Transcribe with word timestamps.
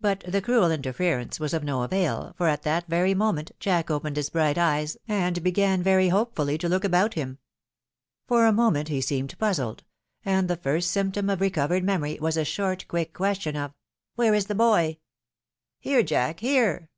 But 0.00 0.24
the 0.26 0.40
cruel 0.40 0.70
interference 0.72 1.38
was 1.38 1.52
of 1.52 1.62
no 1.62 1.82
avail, 1.82 2.34
for 2.38 2.48
at 2.48 2.62
that 2.62 2.86
very 2.88 3.12
moment 3.12 3.50
Jack 3.60 3.90
opened 3.90 4.16
his 4.16 4.30
bright 4.30 4.56
eyes, 4.56 4.96
and 5.06 5.42
began 5.42 5.82
very 5.82 6.08
hopefully 6.08 6.56
to 6.56 6.66
look 6.66 6.82
about 6.82 7.12
him. 7.12 7.36
For 8.26 8.46
a 8.46 8.54
moment 8.54 8.88
he 8.88 9.02
seemed 9.02 9.38
puzzled; 9.38 9.84
and 10.24 10.48
the 10.48 10.56
first 10.56 10.90
symptom 10.90 11.28
of 11.28 11.42
recovered 11.42 11.84
memory, 11.84 12.18
was 12.22 12.38
a 12.38 12.44
short, 12.46 12.88
quick, 12.88 13.12
question 13.12 13.54
of" 13.54 13.74
Where 14.16 14.32
is 14.32 14.46
the 14.46 14.54
boy?"" 14.54 14.96
Here, 15.80 16.02
Jack, 16.02 16.40
here 16.40 16.88